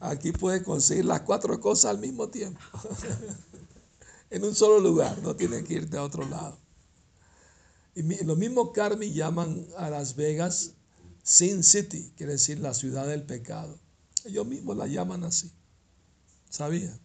aquí 0.00 0.32
puedes 0.32 0.62
conseguir 0.62 1.04
las 1.04 1.22
cuatro 1.22 1.60
cosas 1.60 1.90
al 1.92 1.98
mismo 1.98 2.28
tiempo, 2.28 2.60
en 4.30 4.44
un 4.44 4.54
solo 4.54 4.78
lugar, 4.80 5.18
no 5.22 5.36
tienes 5.36 5.64
que 5.64 5.74
irte 5.74 5.96
a 5.96 6.02
otro 6.02 6.28
lado. 6.28 6.58
Y 7.94 8.24
lo 8.24 8.36
mismo 8.36 8.72
Carmi 8.72 9.12
llaman 9.12 9.66
a 9.76 9.90
Las 9.90 10.16
Vegas 10.16 10.72
Sin 11.22 11.62
City, 11.62 12.12
quiere 12.16 12.32
decir 12.32 12.58
la 12.58 12.72
ciudad 12.72 13.06
del 13.06 13.22
pecado. 13.24 13.78
Ellos 14.24 14.46
mismos 14.46 14.76
la 14.76 14.86
llaman 14.86 15.24
así. 15.24 15.52
¿Sabía? 16.48 16.98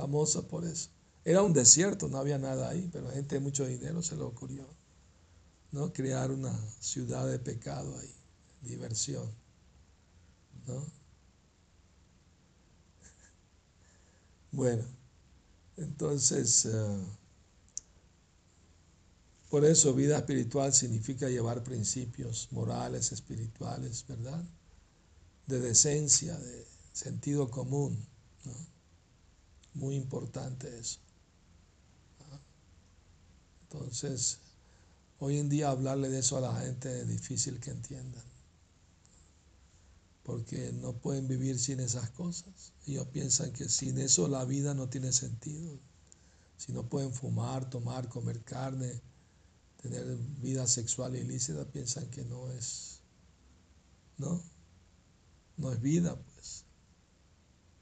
Famosa 0.00 0.40
por 0.48 0.64
eso. 0.64 0.88
Era 1.26 1.42
un 1.42 1.52
desierto, 1.52 2.08
no 2.08 2.16
había 2.16 2.38
nada 2.38 2.70
ahí, 2.70 2.88
pero 2.90 3.10
gente 3.10 3.34
de 3.34 3.40
mucho 3.42 3.66
dinero 3.66 4.02
se 4.02 4.16
le 4.16 4.22
ocurrió. 4.22 4.64
¿no? 5.72 5.92
Crear 5.92 6.30
una 6.30 6.58
ciudad 6.80 7.30
de 7.30 7.38
pecado 7.38 7.98
ahí, 7.98 8.14
diversión. 8.62 9.30
¿no? 10.66 10.82
Bueno, 14.52 14.84
entonces... 15.76 16.64
Eh, 16.64 17.04
por 19.50 19.64
eso 19.64 19.92
vida 19.94 20.16
espiritual 20.16 20.72
significa 20.72 21.28
llevar 21.28 21.62
principios 21.64 22.48
morales, 22.52 23.10
espirituales, 23.12 24.06
¿verdad? 24.08 24.44
De 25.46 25.58
decencia, 25.58 26.38
de 26.38 26.66
sentido 26.92 27.50
común. 27.50 27.98
Muy 29.74 29.94
importante 29.96 30.78
eso. 30.78 31.00
Entonces, 33.62 34.38
hoy 35.20 35.38
en 35.38 35.48
día 35.48 35.70
hablarle 35.70 36.08
de 36.08 36.18
eso 36.18 36.36
a 36.36 36.40
la 36.40 36.60
gente 36.60 37.02
es 37.02 37.08
difícil 37.08 37.60
que 37.60 37.70
entiendan. 37.70 38.24
Porque 40.24 40.72
no 40.72 40.92
pueden 40.94 41.28
vivir 41.28 41.58
sin 41.58 41.80
esas 41.80 42.10
cosas. 42.10 42.72
Ellos 42.86 43.06
piensan 43.08 43.52
que 43.52 43.68
sin 43.68 43.98
eso 43.98 44.28
la 44.28 44.44
vida 44.44 44.74
no 44.74 44.88
tiene 44.88 45.12
sentido. 45.12 45.78
Si 46.56 46.72
no 46.72 46.88
pueden 46.88 47.12
fumar, 47.12 47.70
tomar, 47.70 48.08
comer 48.08 48.42
carne, 48.42 49.00
tener 49.80 50.04
vida 50.42 50.66
sexual 50.66 51.16
ilícita 51.16 51.64
piensan 51.64 52.10
que 52.10 52.24
no 52.24 52.50
es, 52.50 53.00
¿no? 54.18 54.42
No 55.56 55.72
es 55.72 55.80
vida, 55.80 56.20
pues, 56.34 56.64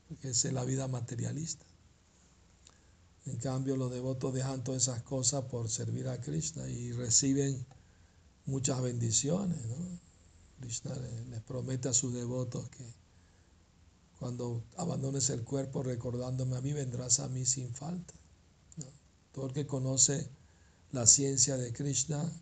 porque 0.07 0.31
es 0.31 0.45
la 0.53 0.65
vida 0.65 0.87
materialista. 0.87 1.68
En 3.29 3.37
cambio, 3.37 3.77
los 3.77 3.91
devotos 3.91 4.33
dejan 4.33 4.65
todas 4.65 4.83
esas 4.85 5.03
cosas 5.03 5.45
por 5.45 5.69
servir 5.69 6.09
a 6.09 6.19
Krishna 6.19 6.67
y 6.67 6.93
reciben 6.93 7.67
muchas 8.47 8.81
bendiciones, 8.81 9.59
¿no? 9.67 9.77
Krishna 10.61 10.95
les 11.29 11.43
promete 11.43 11.91
a 11.91 11.93
sus 11.93 12.15
devotos 12.15 12.69
que 12.71 12.85
cuando 14.19 14.65
abandones 14.77 15.29
el 15.29 15.45
cuerpo 15.45 15.83
recordándome 15.83 16.57
a 16.57 16.63
mí, 16.63 16.73
vendrás 16.73 17.21
a 17.21 17.29
mí 17.29 17.45
sin 17.45 17.73
falta. 17.75 18.15
Todo 19.33 19.47
el 19.47 19.53
que 19.53 19.67
conoce 19.67 20.31
la 20.91 21.07
ciencia 21.07 21.59
de 21.59 21.73
Krishna 21.73 22.33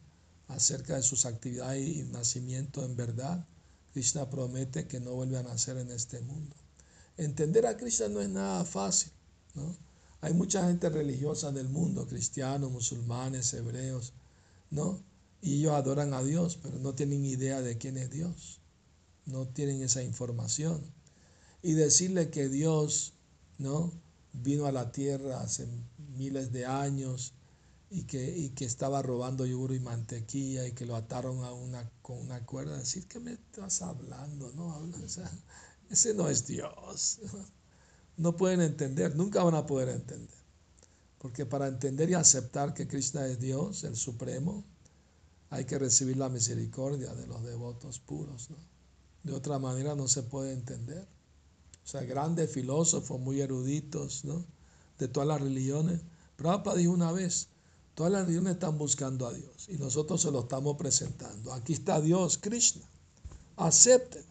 acerca 0.47 0.95
de 0.95 1.03
sus 1.03 1.27
actividades 1.27 1.85
y 1.85 2.05
nacimiento 2.05 2.85
en 2.85 2.95
verdad, 2.95 3.45
Krishna 3.93 4.31
promete 4.31 4.87
que 4.87 5.01
no 5.01 5.15
vuelve 5.15 5.37
a 5.37 5.43
nacer 5.43 5.79
en 5.79 5.91
este 5.91 6.21
mundo. 6.21 6.55
Entender 7.17 7.67
a 7.67 7.77
Krishna 7.77 8.09
no 8.09 8.21
es 8.21 8.29
nada 8.29 8.65
fácil, 8.65 9.11
¿no? 9.55 9.86
Hay 10.27 10.35
mucha 10.35 10.67
gente 10.67 10.89
religiosa 10.89 11.51
en 11.51 11.57
el 11.57 11.69
mundo, 11.69 12.05
cristianos, 12.09 12.73
musulmanes, 12.73 13.55
hebreos, 13.55 14.13
¿no? 14.71 15.01
Y 15.41 15.61
ellos 15.61 15.75
adoran 15.75 16.15
a 16.15 16.25
Dios, 16.25 16.59
pero 16.61 16.81
no 16.81 16.97
tienen 16.97 17.25
idea 17.25 17.63
de 17.63 17.79
quién 17.79 17.97
es 17.97 18.11
Dios. 18.11 18.61
No 19.25 19.47
tienen 19.47 19.83
esa 19.83 20.03
información. 20.03 20.83
y 21.63 21.75
decirle 21.75 22.31
que 22.31 22.49
Dios, 22.49 23.15
¿no? 23.59 23.93
Vino 24.33 24.67
a 24.67 24.73
la 24.73 24.91
tierra 24.91 25.43
hace 25.43 25.69
miles 26.17 26.51
de 26.51 26.67
años 26.67 27.33
y 27.89 28.03
que, 28.03 28.37
y 28.37 28.49
que 28.51 28.65
estaba 28.65 29.03
robando 29.03 29.47
yogur 29.47 29.75
y 29.75 29.81
mantequilla 29.81 30.67
y 30.67 30.73
que 30.73 30.87
lo 30.87 30.97
ataron 30.97 31.45
a 31.45 31.53
una, 31.53 31.89
con 32.03 32.19
una 32.19 32.45
cuerda. 32.45 32.77
Decir, 32.79 33.07
¿qué 33.07 33.21
me 33.21 33.35
estás 33.35 33.81
hablando? 33.81 34.51
No, 34.57 34.77
o 34.77 34.89
ese 35.89 36.15
no 36.15 36.29
es 36.29 36.49
Dios. 36.49 37.21
No 38.17 38.37
pueden 38.37 38.61
entender, 38.63 39.15
nunca 39.15 39.43
van 39.45 39.55
a 39.55 39.67
poder 39.67 39.91
entender. 39.91 40.37
Porque 41.19 41.45
para 41.45 41.67
entender 41.67 42.11
y 42.11 42.15
aceptar 42.15 42.73
que 42.73 42.87
Krishna 42.87 43.27
es 43.27 43.41
Dios, 43.41 43.85
el 43.85 43.97
Supremo, 43.97 44.65
hay 45.51 45.65
que 45.65 45.79
recibir 45.79 46.17
la 46.17 46.29
misericordia 46.29 47.15
de 47.15 47.27
los 47.27 47.43
devotos 47.43 48.01
puros. 48.01 48.51
¿no? 48.51 48.57
De 49.23 49.33
otra 49.33 49.59
manera 49.59 49.95
no 49.95 50.09
se 50.09 50.23
puede 50.23 50.53
entender. 50.53 51.07
O 51.85 51.89
sea, 51.89 52.03
grandes 52.03 52.51
filósofos, 52.51 53.21
muy 53.21 53.41
eruditos, 53.41 54.25
¿no? 54.25 54.45
De 54.99 55.09
todas 55.09 55.29
las 55.29 55.41
religiones. 55.41 56.01
Prabhupada 56.37 56.77
dijo 56.77 56.93
una 56.93 57.13
vez, 57.13 57.49
todas 57.95 58.11
las 58.13 58.23
religiones 58.23 58.55
están 58.55 58.77
buscando 58.77 59.27
a 59.27 59.33
Dios 59.33 59.69
y 59.69 59.79
nosotros 59.79 60.21
se 60.21 60.31
lo 60.31 60.41
estamos 60.41 60.77
presentando. 60.77 61.53
Aquí 61.53 61.75
está 61.75 62.01
Dios, 62.01 62.39
Krishna. 62.39 62.83
Acéptelo. 63.57 64.27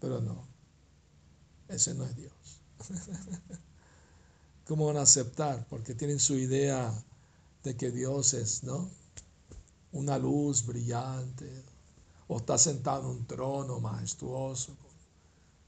Pero 0.00 0.20
no, 0.20 0.46
ese 1.74 1.94
no 1.94 2.04
es 2.04 2.16
Dios. 2.16 2.60
¿Cómo 4.66 4.86
van 4.86 4.96
a 4.96 5.02
aceptar? 5.02 5.66
Porque 5.68 5.94
tienen 5.94 6.18
su 6.18 6.34
idea 6.34 6.92
de 7.62 7.76
que 7.76 7.90
Dios 7.90 8.34
es, 8.34 8.62
¿no? 8.62 8.90
Una 9.92 10.18
luz 10.18 10.64
brillante, 10.64 11.64
o 12.28 12.38
está 12.38 12.56
sentado 12.56 13.02
en 13.02 13.18
un 13.18 13.26
trono 13.26 13.80
majestuoso, 13.80 14.76
con 14.76 14.92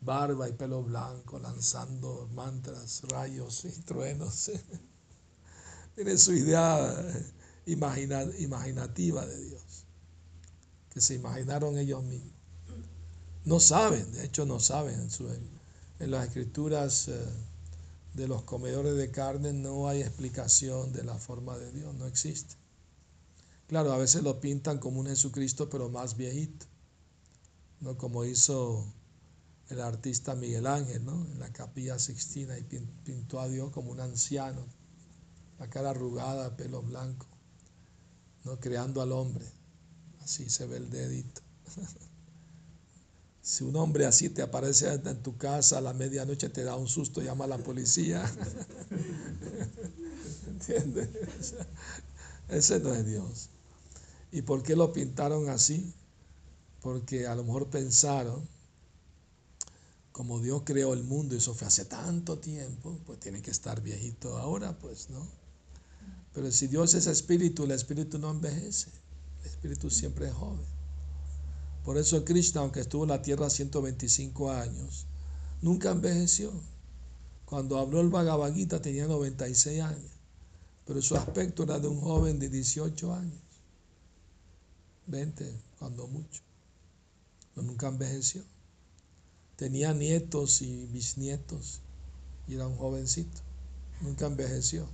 barba 0.00 0.48
y 0.48 0.52
pelo 0.52 0.82
blanco, 0.82 1.38
lanzando 1.38 2.28
mantras, 2.32 3.02
rayos 3.08 3.64
y 3.64 3.70
truenos. 3.82 4.50
Tienen 5.94 6.18
su 6.18 6.32
idea 6.32 6.94
imaginativa 7.66 9.26
de 9.26 9.44
Dios, 9.44 9.84
que 10.90 11.00
se 11.00 11.14
imaginaron 11.14 11.78
ellos 11.78 12.02
mismos. 12.02 12.32
No 13.44 13.60
saben, 13.60 14.10
de 14.12 14.24
hecho 14.24 14.46
no 14.46 14.58
saben. 14.58 14.98
En, 14.98 15.10
en 15.98 16.10
las 16.10 16.26
escrituras 16.26 17.08
eh, 17.08 17.26
de 18.14 18.28
los 18.28 18.42
comedores 18.42 18.96
de 18.96 19.10
carne 19.10 19.52
no 19.52 19.88
hay 19.88 20.02
explicación 20.02 20.92
de 20.92 21.04
la 21.04 21.16
forma 21.16 21.56
de 21.58 21.72
Dios, 21.72 21.94
no 21.94 22.06
existe. 22.06 22.56
Claro, 23.66 23.92
a 23.92 23.98
veces 23.98 24.22
lo 24.22 24.40
pintan 24.40 24.78
como 24.78 25.00
un 25.00 25.06
Jesucristo, 25.06 25.68
pero 25.68 25.88
más 25.88 26.16
viejito, 26.16 26.66
¿no? 27.80 27.96
como 27.96 28.24
hizo 28.24 28.86
el 29.70 29.80
artista 29.80 30.34
Miguel 30.34 30.66
Ángel 30.66 31.04
¿no? 31.04 31.24
en 31.26 31.40
la 31.40 31.52
capilla 31.52 31.98
Sixtina 31.98 32.58
y 32.58 32.62
pintó 32.62 33.40
a 33.40 33.48
Dios 33.48 33.70
como 33.70 33.90
un 33.90 34.00
anciano, 34.00 34.66
la 35.58 35.68
cara 35.70 35.90
arrugada, 35.90 36.56
pelo 36.56 36.82
blanco, 36.82 37.26
¿no? 38.44 38.60
creando 38.60 39.00
al 39.00 39.12
hombre. 39.12 39.46
Así 40.20 40.48
se 40.48 40.66
ve 40.66 40.76
el 40.78 40.90
dedito. 40.90 41.40
Si 43.44 43.62
un 43.62 43.76
hombre 43.76 44.06
así 44.06 44.30
te 44.30 44.40
aparece 44.40 44.90
en 44.90 45.22
tu 45.22 45.36
casa 45.36 45.76
a 45.76 45.82
la 45.82 45.92
medianoche, 45.92 46.48
te 46.48 46.64
da 46.64 46.76
un 46.76 46.88
susto, 46.88 47.20
llama 47.20 47.44
a 47.44 47.48
la 47.48 47.58
policía. 47.58 48.24
¿Entiendes? 50.48 51.54
Ese 52.48 52.80
no 52.80 52.94
es 52.94 53.04
Dios. 53.04 53.50
¿Y 54.32 54.40
por 54.40 54.62
qué 54.62 54.74
lo 54.74 54.94
pintaron 54.94 55.50
así? 55.50 55.92
Porque 56.80 57.26
a 57.26 57.34
lo 57.34 57.44
mejor 57.44 57.68
pensaron, 57.68 58.48
como 60.10 60.40
Dios 60.40 60.62
creó 60.64 60.94
el 60.94 61.04
mundo 61.04 61.34
y 61.34 61.38
eso 61.38 61.52
fue 61.52 61.66
hace 61.66 61.84
tanto 61.84 62.38
tiempo, 62.38 62.98
pues 63.04 63.20
tiene 63.20 63.42
que 63.42 63.50
estar 63.50 63.82
viejito 63.82 64.38
ahora, 64.38 64.78
pues 64.78 65.10
no. 65.10 65.28
Pero 66.32 66.50
si 66.50 66.66
Dios 66.66 66.94
es 66.94 67.06
espíritu, 67.06 67.64
el 67.64 67.72
espíritu 67.72 68.18
no 68.18 68.30
envejece. 68.30 68.88
El 69.42 69.50
espíritu 69.50 69.90
siempre 69.90 70.28
es 70.28 70.32
joven. 70.32 70.73
Por 71.84 71.98
eso 71.98 72.24
Krishna, 72.24 72.62
aunque 72.62 72.80
estuvo 72.80 73.04
en 73.04 73.10
la 73.10 73.20
tierra 73.20 73.50
125 73.50 74.50
años, 74.50 75.06
nunca 75.60 75.90
envejeció. 75.90 76.50
Cuando 77.44 77.78
habló 77.78 78.00
el 78.00 78.08
Bhagavad 78.08 78.54
Gita 78.54 78.80
tenía 78.80 79.06
96 79.06 79.82
años, 79.82 80.10
pero 80.86 81.02
su 81.02 81.14
aspecto 81.14 81.64
era 81.64 81.78
de 81.78 81.88
un 81.88 82.00
joven 82.00 82.38
de 82.38 82.48
18 82.48 83.14
años. 83.14 83.40
20, 85.06 85.60
cuando 85.78 86.06
mucho. 86.06 86.40
Pero 87.54 87.66
nunca 87.66 87.88
envejeció. 87.88 88.42
Tenía 89.56 89.92
nietos 89.92 90.62
y 90.62 90.86
bisnietos 90.86 91.80
y 92.48 92.54
era 92.54 92.66
un 92.66 92.76
jovencito. 92.76 93.42
Nunca 94.00 94.26
envejeció. 94.26 94.88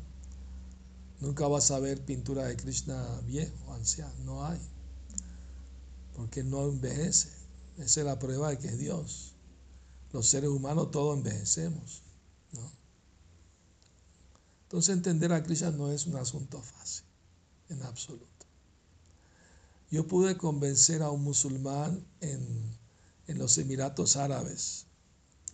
Nunca 1.20 1.46
vas 1.46 1.70
a 1.70 1.79
ver 1.79 2.05
pintura 2.05 2.44
de 2.44 2.57
Krishna 2.57 3.20
viejo, 3.26 3.72
anciano. 3.72 4.12
No 4.24 4.44
hay 4.44 4.59
porque 6.21 6.45
no 6.45 6.69
envejece. 6.69 7.31
Esa 7.79 8.01
es 8.01 8.07
la 8.07 8.19
prueba 8.19 8.51
de 8.51 8.59
que 8.59 8.69
es 8.69 8.79
Dios. 8.79 9.33
Los 10.13 10.27
seres 10.27 10.51
humanos 10.51 10.91
todos 10.91 11.17
envejecemos. 11.17 12.03
¿no? 12.53 12.71
Entonces 14.65 14.95
entender 14.95 15.33
a 15.33 15.43
Krishna 15.43 15.71
no 15.71 15.91
es 15.91 16.07
un 16.07 16.17
asunto 16.17 16.61
fácil, 16.61 17.07
en 17.71 17.83
absoluto. 17.85 18.27
Yo 19.91 20.07
pude 20.07 20.37
convencer 20.37 21.01
a 21.01 21.11
un 21.11 21.25
musulmán 21.25 22.05
en, 22.21 22.77
en 23.27 23.39
los 23.39 23.57
Emiratos 23.57 24.17
Árabes, 24.17 24.85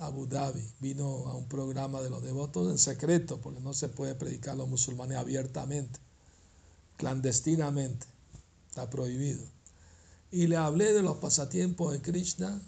Abu 0.00 0.26
Dhabi, 0.26 0.68
vino 0.80 1.28
a 1.28 1.36
un 1.36 1.46
programa 1.46 2.02
de 2.02 2.10
los 2.10 2.24
devotos 2.24 2.72
en 2.72 2.78
secreto, 2.78 3.40
porque 3.40 3.60
no 3.60 3.72
se 3.72 3.88
puede 3.88 4.16
predicar 4.16 4.54
a 4.54 4.56
los 4.56 4.68
musulmanes 4.68 5.16
abiertamente, 5.16 6.00
clandestinamente, 6.96 8.04
está 8.68 8.90
prohibido. 8.90 9.55
Y 10.30 10.46
le 10.46 10.56
hablé 10.56 10.92
de 10.92 11.02
los 11.02 11.18
pasatiempos 11.18 11.92
de 11.92 12.02
Krishna 12.02 12.60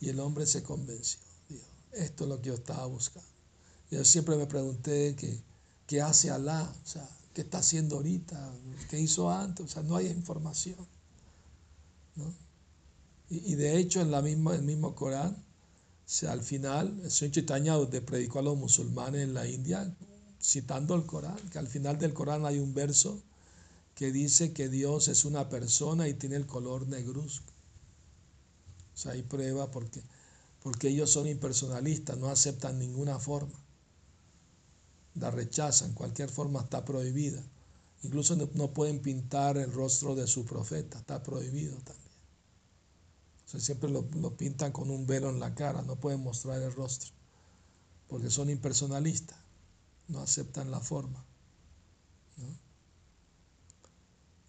y 0.00 0.08
el 0.08 0.20
hombre 0.20 0.46
se 0.46 0.62
convenció. 0.62 1.20
Dijo, 1.48 1.66
esto 1.92 2.24
es 2.24 2.30
lo 2.30 2.40
que 2.40 2.48
yo 2.48 2.54
estaba 2.54 2.86
buscando. 2.86 3.28
Yo 3.90 4.04
siempre 4.04 4.36
me 4.36 4.46
pregunté 4.46 5.14
qué, 5.16 5.40
qué 5.86 6.02
hace 6.02 6.30
Alá, 6.30 6.72
o 6.84 6.88
sea, 6.88 7.08
qué 7.32 7.42
está 7.42 7.58
haciendo 7.58 7.96
ahorita, 7.96 8.52
qué 8.90 8.98
hizo 8.98 9.30
antes, 9.30 9.66
o 9.66 9.68
sea, 9.68 9.82
no 9.82 9.96
hay 9.96 10.06
información. 10.06 10.76
Y, 13.28 13.56
de 13.56 13.78
hecho, 13.78 14.00
en 14.00 14.10
la 14.10 14.22
misma, 14.22 14.54
el 14.54 14.62
mismo 14.62 14.94
Corán, 14.94 15.36
al 16.28 16.42
final, 16.42 16.98
el 17.02 17.10
señor 17.10 17.34
Chaitanya 17.34 17.74
predicó 18.06 18.38
a 18.38 18.42
los 18.42 18.56
musulmanes 18.56 19.22
en 19.22 19.34
la 19.34 19.46
India, 19.46 19.94
citando 20.40 20.94
el 20.94 21.04
Corán, 21.04 21.36
que 21.50 21.58
al 21.58 21.66
final 21.66 21.98
del 21.98 22.14
Corán 22.14 22.46
hay 22.46 22.58
un 22.58 22.72
verso 22.72 23.20
que 23.96 24.12
dice 24.12 24.52
que 24.52 24.68
Dios 24.68 25.08
es 25.08 25.24
una 25.24 25.48
persona 25.48 26.06
y 26.06 26.12
tiene 26.12 26.36
el 26.36 26.46
color 26.46 26.86
negruzco. 26.86 27.50
O 28.94 28.96
sea, 28.96 29.12
hay 29.12 29.22
prueba 29.22 29.70
porque, 29.70 30.02
porque 30.62 30.88
ellos 30.88 31.10
son 31.10 31.26
impersonalistas, 31.26 32.18
no 32.18 32.28
aceptan 32.28 32.78
ninguna 32.78 33.18
forma. 33.18 33.58
La 35.14 35.30
rechazan, 35.30 35.94
cualquier 35.94 36.28
forma 36.28 36.60
está 36.60 36.84
prohibida. 36.84 37.42
Incluso 38.02 38.36
no, 38.36 38.74
pueden 38.74 39.00
pintar 39.00 39.56
el 39.56 39.72
rostro 39.72 40.14
de 40.14 40.26
su 40.26 40.44
profeta, 40.44 40.98
está 40.98 41.22
prohibido 41.22 41.74
también. 41.78 42.12
O 43.46 43.48
sea, 43.48 43.60
siempre 43.60 43.88
lo, 43.88 44.06
lo 44.20 44.36
pintan 44.36 44.72
con 44.72 44.90
un 44.90 45.06
velo 45.06 45.30
en 45.30 45.40
la 45.40 45.54
cara, 45.54 45.80
no 45.80 45.96
pueden 45.96 46.20
mostrar 46.20 46.60
el 46.60 46.74
rostro, 46.74 47.12
porque 48.08 48.28
son 48.28 48.50
impersonalistas, 48.50 49.38
no 50.08 50.20
aceptan 50.20 50.70
la 50.70 50.80
forma. 50.80 51.25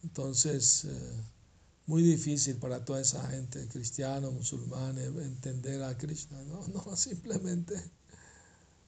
Entonces, 0.07 0.85
eh, 0.85 1.23
muy 1.85 2.01
difícil 2.01 2.55
para 2.55 2.85
toda 2.85 3.01
esa 3.01 3.27
gente, 3.27 3.67
cristianos, 3.67 4.33
musulmanes, 4.33 5.07
entender 5.17 5.83
a 5.83 5.97
Krishna. 5.97 6.41
No, 6.45 6.65
no, 6.73 6.95
simplemente 6.95 7.75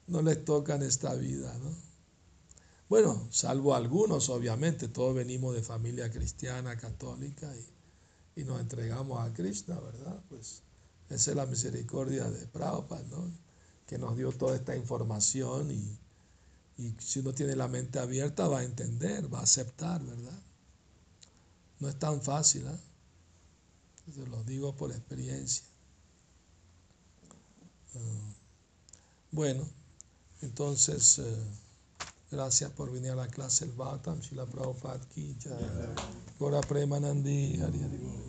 no 0.07 0.21
les 0.21 0.45
toca 0.45 0.75
en 0.75 0.83
esta 0.83 1.13
vida. 1.15 1.53
¿no? 1.57 1.75
Bueno, 2.87 3.27
salvo 3.31 3.75
algunos, 3.75 4.29
obviamente, 4.29 4.87
todos 4.87 5.13
venimos 5.13 5.55
de 5.55 5.61
familia 5.61 6.09
cristiana, 6.09 6.77
católica 6.77 7.53
y, 7.53 8.41
y 8.41 8.45
nos 8.45 8.61
entregamos 8.61 9.19
a 9.19 9.33
Krishna, 9.33 9.77
¿verdad? 9.77 10.23
Pues 10.29 10.63
esa 11.09 11.31
es 11.31 11.35
la 11.35 11.45
misericordia 11.45 12.31
de 12.31 12.47
Prabhupada, 12.47 13.03
¿no? 13.09 13.29
Que 13.85 13.97
nos 13.97 14.15
dio 14.15 14.31
toda 14.31 14.55
esta 14.55 14.73
información 14.73 15.69
y, 15.69 15.99
y 16.77 16.95
si 16.99 17.19
uno 17.19 17.33
tiene 17.33 17.57
la 17.57 17.67
mente 17.67 17.99
abierta 17.99 18.47
va 18.47 18.59
a 18.59 18.63
entender, 18.63 19.31
va 19.31 19.39
a 19.39 19.43
aceptar, 19.43 20.01
¿verdad? 20.01 20.39
No 21.79 21.89
es 21.89 21.97
tan 21.97 22.21
fácil, 22.21 22.67
¿eh? 22.67 22.79
Se 24.13 24.25
lo 24.27 24.43
digo 24.43 24.75
por 24.75 24.91
experiencia. 24.91 25.63
Ah, 27.95 28.33
bueno, 29.31 29.67
entonces, 30.41 31.19
eh, 31.19 31.37
gracias 32.31 32.71
por 32.71 32.91
venir 32.91 33.11
a 33.11 33.15
la 33.15 33.27
clase 33.27 33.65
el 33.65 33.71
Bhattam, 33.71 34.19
Shila 34.19 34.45
Prabhupada 34.45 34.99
Ki 35.13 35.35
Gora 36.39 36.61
Premanandi, 36.61 37.59
Hari 37.61 38.28